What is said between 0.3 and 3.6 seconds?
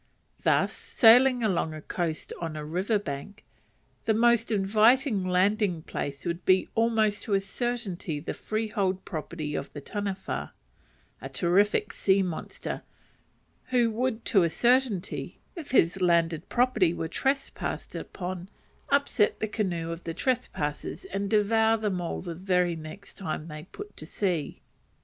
Thus, sailing along a coast or a river bank,